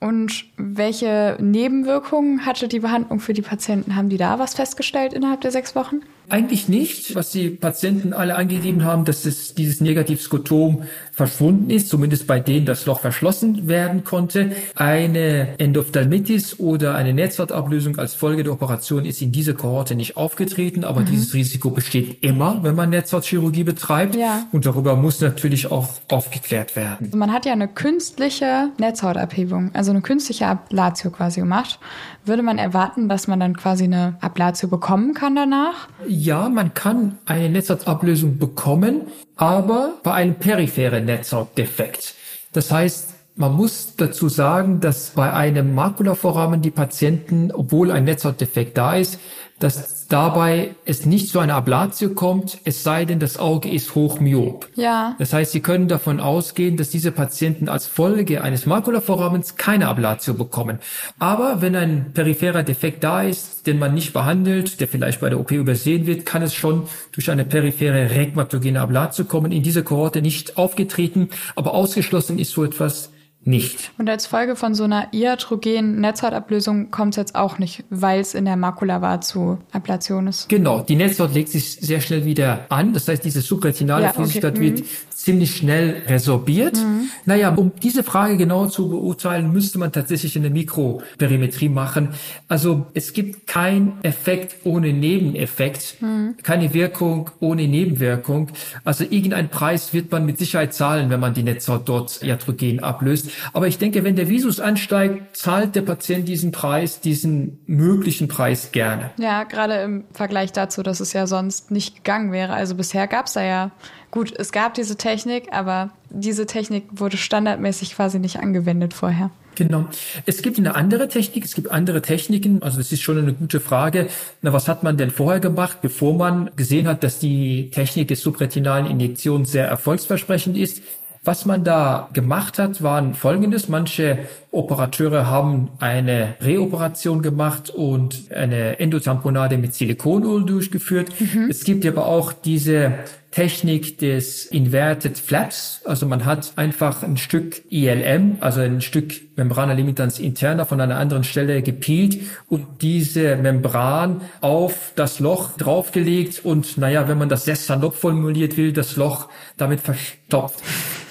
Und 0.05 0.45
welche 0.57 1.35
Nebenwirkungen 1.41 2.45
hatte 2.45 2.67
die 2.67 2.81
Behandlung 2.81 3.19
für 3.19 3.33
die 3.33 3.41
Patienten? 3.41 3.95
Haben 3.95 4.09
die 4.09 4.17
da 4.17 4.38
was 4.38 4.53
festgestellt 4.53 5.13
innerhalb 5.13 5.41
der 5.41 5.50
sechs 5.50 5.75
Wochen? 5.75 6.01
Eigentlich 6.29 6.67
nicht, 6.67 7.15
was 7.15 7.32
die 7.32 7.50
Patienten 7.50 8.13
alle 8.13 8.36
angegeben 8.36 8.84
haben, 8.84 9.05
dass 9.05 9.25
es 9.25 9.53
dieses 9.53 9.82
Negativskotom 9.82 10.84
verschwunden 11.12 11.70
ist, 11.70 11.89
zumindest 11.89 12.27
bei 12.27 12.39
denen 12.39 12.65
das 12.65 12.86
Loch 12.86 13.00
verschlossen 13.00 13.67
werden 13.67 14.03
konnte. 14.03 14.51
Eine 14.75 15.58
Endophthalmitis 15.60 16.60
oder 16.60 16.96
eine 16.96 17.13
Netzhautablösung 17.13 17.98
als 17.98 18.15
Folge 18.15 18.44
der 18.44 18.53
Operation 18.53 19.05
ist 19.05 19.22
in 19.22 19.32
dieser 19.32 19.53
Kohorte 19.53 19.96
nicht 19.96 20.17
aufgetreten, 20.17 20.84
aber 20.84 21.03
dieses 21.03 21.34
Risiko 21.34 21.70
besteht 21.70 22.24
immer, 22.24 22.63
wenn 22.63 22.75
man 22.75 22.89
Netzhautchirurgie 22.89 23.63
betreibt. 23.63 24.15
Ja. 24.15 24.48
Und 24.51 24.65
darüber 24.65 24.96
muss 24.96 25.22
natürlich 25.22 25.72
auch 25.72 25.89
aufgeklärt 26.10 26.75
werden. 26.75 27.05
Also 27.05 27.17
man 27.17 27.32
hat 27.32 27.46
ja 27.46 27.53
eine 27.53 27.67
künstliche 27.67 28.70
Netzhautabhebung, 28.77 29.72
also 29.74 29.91
eine 29.91 30.01
künstliche 30.01 30.48
Ablatio 30.48 31.12
quasi 31.12 31.39
gemacht. 31.39 31.79
Würde 32.25 32.41
man 32.41 32.58
erwarten, 32.58 33.08
dass 33.08 33.27
man 33.27 33.39
dann 33.39 33.55
quasi 33.55 33.84
eine 33.84 34.15
Ablatio 34.20 34.67
bekommen 34.67 35.13
kann 35.13 35.36
danach? 35.36 35.88
Ja, 36.08 36.14
man 36.50 36.74
kann 36.74 37.17
eine 37.25 37.50
Netzhautablösung 37.50 38.38
bekommen, 38.38 39.01
aber 39.36 39.95
bei 40.03 40.13
einem 40.13 40.36
peripheren 40.36 41.05
Netzhautdefekt. 41.05 42.15
Das 42.53 42.72
heißt, 42.72 43.10
man 43.36 43.53
muss 43.53 43.95
dazu 43.98 44.29
sagen, 44.29 44.79
dass 44.79 45.10
bei 45.10 45.34
einem 45.34 45.75
Makulaforamen 45.75 46.62
die 46.62 46.72
Patienten, 46.72 47.51
obwohl 47.51 47.91
ein 47.91 48.05
Netzhautdefekt 48.05 48.77
da 48.77 48.95
ist, 48.95 49.19
dass 49.59 50.07
dabei 50.07 50.75
es 50.85 51.05
nicht 51.05 51.29
zu 51.29 51.39
einer 51.39 51.55
Ablatio 51.55 52.09
kommt, 52.09 52.59
es 52.65 52.83
sei 52.83 53.05
denn, 53.05 53.19
das 53.19 53.39
Auge 53.39 53.69
ist 53.69 53.95
hochmyop. 53.95 54.67
Ja. 54.75 55.15
Das 55.17 55.31
heißt, 55.31 55.53
Sie 55.53 55.62
können 55.62 55.88
davon 55.88 56.19
ausgehen, 56.19 56.75
dass 56.75 56.89
diese 56.89 57.12
Patienten 57.12 57.69
als 57.69 57.88
Folge 57.88 58.43
eines 58.43 58.65
Makulaforamens 58.65 59.55
keine 59.55 59.88
Ablatio 59.88 60.33
bekommen. 60.33 60.79
Aber 61.19 61.62
wenn 61.62 61.75
ein 61.75 62.12
peripherer 62.13 62.63
Defekt 62.63 63.03
da 63.03 63.24
ist, 63.24 63.65
den 63.65 63.79
man 63.79 63.93
nicht 63.93 64.12
behandelt, 64.12 64.81
der 64.81 64.89
vielleicht 64.89 65.21
bei 65.21 65.29
der 65.29 65.39
OP 65.39 65.51
übersehen 65.51 66.05
wird, 66.05 66.25
kann 66.25 66.41
es 66.41 66.53
schon 66.53 66.88
durch 67.13 67.31
eine 67.31 67.45
periphere 67.45 68.12
regmatogene 68.12 68.81
Ablatio 68.81 69.24
kommen. 69.24 69.53
In 69.53 69.63
dieser 69.63 69.83
Kohorte 69.83 70.21
nicht 70.21 70.57
aufgetreten, 70.57 71.29
aber 71.55 71.74
ausgeschlossen 71.74 72.39
ist 72.39 72.51
so 72.51 72.65
etwas 72.65 73.12
nicht. 73.45 73.91
Und 73.97 74.09
als 74.09 74.25
Folge 74.25 74.55
von 74.55 74.73
so 74.73 74.83
einer 74.83 75.13
iatrogenen 75.13 76.01
Netzhautablösung 76.01 76.91
kommt 76.91 77.13
es 77.13 77.17
jetzt 77.17 77.35
auch 77.35 77.59
nicht, 77.59 77.83
weil 77.89 78.19
es 78.19 78.33
in 78.33 78.45
der 78.45 78.55
Makula 78.55 79.01
war 79.01 79.21
zu 79.21 79.59
Ablation 79.71 80.27
ist. 80.27 80.49
Genau, 80.49 80.81
die 80.81 80.95
Netzhaut 80.95 81.33
legt 81.33 81.49
sich 81.49 81.73
sehr 81.73 82.01
schnell 82.01 82.25
wieder 82.25 82.65
an. 82.69 82.93
Das 82.93 83.07
heißt, 83.07 83.23
diese 83.23 83.41
subretinale 83.41 84.03
Ja, 84.03 84.09
okay, 84.09 84.23
Flüssigkeit 84.23 84.57
mhm. 84.57 84.61
wird 84.61 84.83
ziemlich 85.09 85.55
schnell 85.55 86.03
resorbiert. 86.07 86.77
Naja, 87.25 87.53
um 87.55 87.71
diese 87.81 88.03
Frage 88.03 88.37
genau 88.37 88.67
zu 88.67 88.89
beurteilen, 88.89 89.51
müsste 89.51 89.79
man 89.79 89.91
tatsächlich 89.91 90.35
eine 90.35 90.49
Mikroperimetrie 90.49 91.69
machen. 91.69 92.09
Also 92.47 92.87
es 92.93 93.13
gibt 93.13 93.47
keinen 93.47 93.93
Effekt 94.03 94.65
ohne 94.65 94.93
Nebeneffekt, 94.93 95.97
keine 96.43 96.73
Wirkung 96.73 97.31
ohne 97.39 97.67
Nebenwirkung. 97.67 98.49
Also 98.83 99.03
irgendein 99.03 99.49
Preis 99.49 99.93
wird 99.93 100.11
man 100.11 100.25
mit 100.25 100.37
Sicherheit 100.37 100.73
zahlen, 100.73 101.09
wenn 101.09 101.19
man 101.19 101.33
die 101.33 101.43
Netzhaut 101.43 101.87
dort 101.87 102.21
iatrogen 102.21 102.81
ablöst. 102.81 103.29
Aber 103.53 103.67
ich 103.67 103.77
denke, 103.77 104.03
wenn 104.03 104.15
der 104.15 104.29
Visus 104.29 104.59
ansteigt, 104.59 105.35
zahlt 105.35 105.75
der 105.75 105.81
Patient 105.81 106.27
diesen 106.27 106.51
Preis, 106.51 106.99
diesen 106.99 107.59
möglichen 107.65 108.27
Preis 108.27 108.71
gerne. 108.71 109.11
Ja, 109.17 109.43
gerade 109.43 109.75
im 109.81 110.05
Vergleich 110.13 110.51
dazu, 110.51 110.83
dass 110.83 110.99
es 110.99 111.13
ja 111.13 111.27
sonst 111.27 111.71
nicht 111.71 111.97
gegangen 111.97 112.31
wäre. 112.31 112.53
Also 112.53 112.75
bisher 112.75 113.07
gab 113.07 113.27
es 113.27 113.33
da 113.33 113.43
ja, 113.43 113.71
gut, 114.11 114.33
es 114.37 114.51
gab 114.51 114.73
diese 114.73 114.95
Technik, 114.97 115.51
aber 115.51 115.91
diese 116.09 116.45
Technik 116.45 116.85
wurde 116.91 117.17
standardmäßig 117.17 117.95
quasi 117.95 118.19
nicht 118.19 118.39
angewendet 118.39 118.93
vorher. 118.93 119.31
Genau. 119.55 119.85
Es 120.25 120.41
gibt 120.41 120.57
eine 120.57 120.75
andere 120.75 121.07
Technik, 121.07 121.45
es 121.45 121.55
gibt 121.55 121.71
andere 121.71 122.01
Techniken. 122.01 122.61
Also 122.61 122.77
das 122.77 122.91
ist 122.91 123.01
schon 123.01 123.17
eine 123.17 123.33
gute 123.33 123.59
Frage. 123.59 124.07
Na, 124.41 124.53
was 124.53 124.67
hat 124.67 124.83
man 124.83 124.97
denn 124.97 125.11
vorher 125.11 125.39
gemacht, 125.39 125.79
bevor 125.81 126.13
man 126.13 126.51
gesehen 126.55 126.87
hat, 126.87 127.03
dass 127.03 127.19
die 127.19 127.69
Technik 127.71 128.09
des 128.09 128.21
subretinalen 128.21 128.85
Injektions 128.85 129.51
sehr 129.51 129.67
erfolgsversprechend 129.67 130.57
ist? 130.57 130.81
Was 131.25 131.46
man 131.46 131.63
da 131.63 132.08
gemacht 132.13 132.60
hat, 132.60 132.84
waren 132.84 133.15
folgendes. 133.15 133.67
Manche 133.67 134.20
Operateure 134.51 135.25
haben 135.25 135.72
eine 135.79 136.36
Reoperation 136.39 137.24
gemacht 137.24 137.72
und 137.72 138.32
eine 138.32 138.79
Endotamponade 138.79 139.58
mit 139.58 139.74
Silikonöl 139.74 140.46
durchgeführt. 140.46 141.10
Es 141.50 141.63
gibt 141.63 141.84
aber 141.88 142.05
auch 142.05 142.32
diese 142.32 142.94
Technik 143.35 143.97
des 143.97 144.45
Inverted 144.45 145.17
Flaps. 145.17 145.81
Also 145.83 146.05
man 146.05 146.23
hat 146.23 146.53
einfach 146.55 147.03
ein 147.03 147.17
Stück 147.17 147.69
ILM, 147.69 148.37
also 148.39 148.61
ein 148.61 148.79
Stück 148.79 149.13
Membrana 149.35 149.73
limitans 149.73 150.19
interna 150.19 150.63
von 150.63 150.79
einer 150.79 150.95
anderen 150.95 151.25
Stelle 151.25 151.61
gepielt 151.61 152.17
und 152.47 152.65
diese 152.81 153.35
Membran 153.35 154.21
auf 154.39 154.93
das 154.95 155.19
Loch 155.19 155.57
draufgelegt 155.57 156.45
und 156.45 156.77
naja, 156.77 157.09
wenn 157.09 157.17
man 157.17 157.27
das 157.27 157.43
sehr 157.43 157.57
salopp 157.57 157.95
formuliert 157.95 158.55
will, 158.55 158.71
das 158.71 158.95
Loch 158.95 159.27
damit 159.57 159.81
verstopft. 159.81 160.61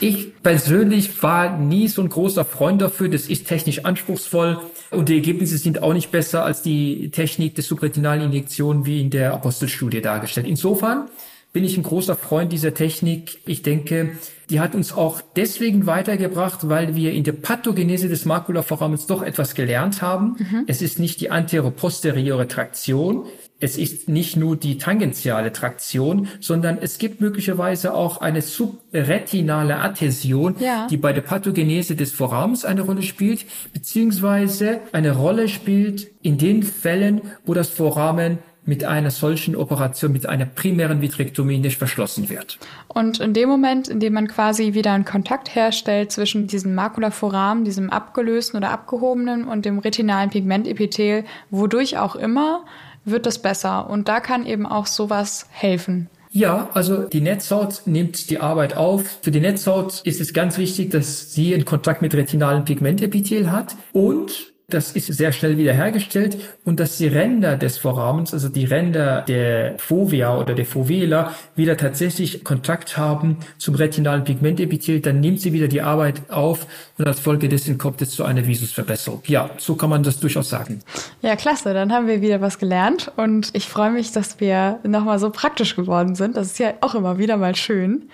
Ich 0.00 0.42
persönlich 0.42 1.22
war 1.22 1.58
nie 1.58 1.88
so 1.88 2.00
ein 2.00 2.08
großer 2.08 2.46
Freund 2.46 2.80
dafür. 2.80 3.10
Das 3.10 3.26
ist 3.26 3.46
technisch 3.46 3.84
anspruchsvoll 3.84 4.60
und 4.90 5.10
die 5.10 5.16
Ergebnisse 5.16 5.58
sind 5.58 5.82
auch 5.82 5.92
nicht 5.92 6.10
besser 6.10 6.42
als 6.42 6.62
die 6.62 7.10
Technik 7.10 7.54
des 7.54 7.68
subretinalen 7.68 8.22
Injektionen 8.22 8.86
wie 8.86 9.02
in 9.02 9.10
der 9.10 9.34
Apostelstudie 9.34 10.00
dargestellt. 10.00 10.46
Insofern 10.46 11.10
bin 11.54 11.64
ich 11.64 11.76
ein 11.76 11.84
großer 11.84 12.16
Freund 12.16 12.52
dieser 12.52 12.74
Technik. 12.74 13.38
Ich 13.46 13.62
denke, 13.62 14.18
die 14.50 14.58
hat 14.58 14.74
uns 14.74 14.92
auch 14.92 15.22
deswegen 15.36 15.86
weitergebracht, 15.86 16.68
weil 16.68 16.96
wir 16.96 17.12
in 17.12 17.22
der 17.22 17.32
Pathogenese 17.32 18.08
des 18.08 18.24
Makulaforamens 18.24 19.06
doch 19.06 19.22
etwas 19.22 19.54
gelernt 19.54 20.02
haben. 20.02 20.36
Es 20.66 20.82
ist 20.82 20.98
nicht 20.98 21.20
die 21.20 21.30
anterior-posteriore 21.30 22.48
Traktion. 22.48 23.26
es 23.60 23.78
ist 23.78 24.08
nicht 24.08 24.36
nur 24.36 24.56
die 24.56 24.78
tangentiale 24.78 25.52
Traktion, 25.52 26.28
sondern 26.40 26.76
es 26.82 26.98
gibt 26.98 27.20
möglicherweise 27.20 27.94
auch 27.94 28.20
eine 28.20 28.42
subretinale 28.42 29.76
Adhäsion, 29.76 30.56
ja. 30.58 30.88
die 30.90 30.96
bei 30.96 31.12
der 31.12 31.22
Pathogenese 31.22 31.94
des 31.94 32.12
Vorrahmens 32.12 32.64
eine 32.64 32.82
Rolle 32.82 33.02
spielt, 33.02 33.46
beziehungsweise 33.72 34.80
eine 34.92 35.12
Rolle 35.12 35.48
spielt 35.48 36.08
in 36.20 36.36
den 36.36 36.64
Fällen, 36.64 37.22
wo 37.46 37.54
das 37.54 37.68
Vorrahmen 37.68 38.38
mit 38.66 38.84
einer 38.84 39.10
solchen 39.10 39.56
Operation, 39.56 40.12
mit 40.12 40.26
einer 40.26 40.46
primären 40.46 41.00
Vitrektomie 41.00 41.58
nicht 41.58 41.78
verschlossen 41.78 42.28
wird. 42.28 42.58
Und 42.88 43.20
in 43.20 43.32
dem 43.34 43.48
Moment, 43.48 43.88
in 43.88 44.00
dem 44.00 44.14
man 44.14 44.28
quasi 44.28 44.74
wieder 44.74 44.92
einen 44.92 45.04
Kontakt 45.04 45.54
herstellt 45.54 46.12
zwischen 46.12 46.46
diesem 46.46 46.74
Makulaforamen, 46.74 47.64
diesem 47.64 47.90
abgelösten 47.90 48.56
oder 48.56 48.70
abgehobenen 48.70 49.44
und 49.44 49.64
dem 49.64 49.78
retinalen 49.78 50.30
Pigmentepithel, 50.30 51.24
wodurch 51.50 51.98
auch 51.98 52.16
immer, 52.16 52.64
wird 53.04 53.26
es 53.26 53.38
besser. 53.38 53.90
Und 53.90 54.08
da 54.08 54.20
kann 54.20 54.46
eben 54.46 54.66
auch 54.66 54.86
sowas 54.86 55.46
helfen. 55.50 56.08
Ja, 56.30 56.68
also 56.74 57.04
die 57.04 57.20
Netzhaut 57.20 57.82
nimmt 57.84 58.28
die 58.28 58.40
Arbeit 58.40 58.76
auf. 58.76 59.18
Für 59.22 59.30
die 59.30 59.38
Netzhaut 59.38 60.00
ist 60.04 60.20
es 60.20 60.32
ganz 60.32 60.58
wichtig, 60.58 60.90
dass 60.90 61.32
sie 61.32 61.54
einen 61.54 61.64
Kontakt 61.64 62.02
mit 62.02 62.12
retinalen 62.12 62.64
Pigmentepithel 62.64 63.52
hat 63.52 63.76
und 63.92 64.53
das 64.68 64.92
ist 64.92 65.06
sehr 65.06 65.32
schnell 65.32 65.58
wiederhergestellt 65.58 66.38
und 66.64 66.80
dass 66.80 66.96
die 66.96 67.06
Ränder 67.06 67.56
des 67.56 67.76
Vorrahmens, 67.76 68.32
also 68.32 68.48
die 68.48 68.64
Ränder 68.64 69.22
der 69.22 69.78
Fovea 69.78 70.38
oder 70.38 70.54
der 70.54 70.64
Fovela, 70.64 71.34
wieder 71.54 71.76
tatsächlich 71.76 72.44
Kontakt 72.44 72.96
haben 72.96 73.38
zum 73.58 73.74
retinalen 73.74 74.24
Pigmentepithel, 74.24 75.00
dann 75.00 75.20
nimmt 75.20 75.40
sie 75.40 75.52
wieder 75.52 75.68
die 75.68 75.82
Arbeit 75.82 76.30
auf 76.30 76.66
und 76.96 77.06
als 77.06 77.20
Folge 77.20 77.48
dessen 77.48 77.76
kommt 77.76 78.00
es 78.00 78.12
zu 78.12 78.24
einer 78.24 78.46
Visusverbesserung. 78.46 79.22
Ja, 79.26 79.50
so 79.58 79.74
kann 79.74 79.90
man 79.90 80.02
das 80.02 80.18
durchaus 80.18 80.48
sagen. 80.48 80.80
Ja, 81.20 81.36
klasse, 81.36 81.74
dann 81.74 81.92
haben 81.92 82.06
wir 82.06 82.22
wieder 82.22 82.40
was 82.40 82.58
gelernt 82.58 83.12
und 83.16 83.50
ich 83.52 83.68
freue 83.68 83.90
mich, 83.90 84.12
dass 84.12 84.40
wir 84.40 84.78
nochmal 84.82 85.18
so 85.18 85.28
praktisch 85.28 85.76
geworden 85.76 86.14
sind. 86.14 86.36
Das 86.36 86.46
ist 86.46 86.58
ja 86.58 86.72
auch 86.80 86.94
immer 86.94 87.18
wieder 87.18 87.36
mal 87.36 87.54
schön. 87.54 88.08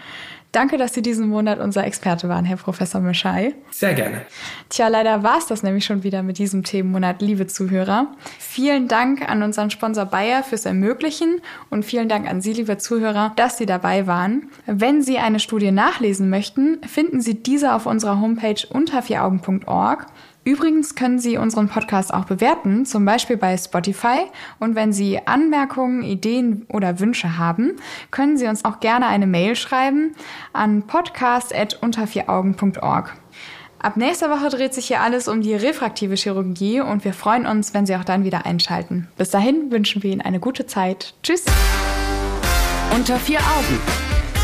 Danke, 0.52 0.78
dass 0.78 0.94
Sie 0.94 1.02
diesen 1.02 1.28
Monat 1.28 1.60
unser 1.60 1.84
Experte 1.84 2.28
waren, 2.28 2.44
Herr 2.44 2.56
Professor 2.56 3.00
Mischai. 3.00 3.54
Sehr 3.70 3.94
gerne. 3.94 4.22
Tja, 4.68 4.88
leider 4.88 5.22
war 5.22 5.38
es 5.38 5.46
das 5.46 5.62
nämlich 5.62 5.84
schon 5.84 6.02
wieder 6.02 6.24
mit 6.24 6.38
diesem 6.38 6.64
Themenmonat, 6.64 7.22
liebe 7.22 7.46
Zuhörer. 7.46 8.08
Vielen 8.38 8.88
Dank 8.88 9.28
an 9.28 9.44
unseren 9.44 9.70
Sponsor 9.70 10.06
Bayer 10.06 10.42
fürs 10.42 10.66
Ermöglichen 10.66 11.40
und 11.70 11.84
vielen 11.84 12.08
Dank 12.08 12.28
an 12.28 12.40
Sie, 12.40 12.52
liebe 12.52 12.78
Zuhörer, 12.78 13.32
dass 13.36 13.58
Sie 13.58 13.66
dabei 13.66 14.08
waren. 14.08 14.50
Wenn 14.66 15.02
Sie 15.02 15.18
eine 15.18 15.38
Studie 15.38 15.70
nachlesen 15.70 16.30
möchten, 16.30 16.80
finden 16.82 17.20
Sie 17.20 17.40
diese 17.40 17.72
auf 17.72 17.86
unserer 17.86 18.20
Homepage 18.20 18.66
unter 18.70 19.02
vieraugen.org. 19.02 20.06
Übrigens 20.50 20.94
können 20.96 21.20
Sie 21.20 21.36
unseren 21.36 21.68
Podcast 21.68 22.12
auch 22.12 22.24
bewerten, 22.24 22.84
zum 22.84 23.04
Beispiel 23.04 23.36
bei 23.36 23.56
Spotify. 23.56 24.26
Und 24.58 24.74
wenn 24.74 24.92
Sie 24.92 25.24
Anmerkungen, 25.24 26.02
Ideen 26.02 26.66
oder 26.68 26.98
Wünsche 26.98 27.38
haben, 27.38 27.76
können 28.10 28.36
Sie 28.36 28.48
uns 28.48 28.64
auch 28.64 28.80
gerne 28.80 29.06
eine 29.06 29.28
Mail 29.28 29.54
schreiben 29.54 30.16
an 30.52 30.82
podcast.untervieraugen.org. 30.82 33.16
Ab 33.78 33.96
nächster 33.96 34.28
Woche 34.28 34.48
dreht 34.48 34.74
sich 34.74 34.88
hier 34.88 35.02
alles 35.02 35.28
um 35.28 35.40
die 35.40 35.54
refraktive 35.54 36.16
Chirurgie 36.16 36.80
und 36.80 37.04
wir 37.04 37.14
freuen 37.14 37.46
uns, 37.46 37.72
wenn 37.72 37.86
Sie 37.86 37.94
auch 37.94 38.02
dann 38.02 38.24
wieder 38.24 38.44
einschalten. 38.44 39.06
Bis 39.16 39.30
dahin 39.30 39.70
wünschen 39.70 40.02
wir 40.02 40.10
Ihnen 40.10 40.20
eine 40.20 40.40
gute 40.40 40.66
Zeit. 40.66 41.14
Tschüss. 41.22 41.44
Unter 42.92 43.20
vier 43.20 43.38
Augen 43.38 44.09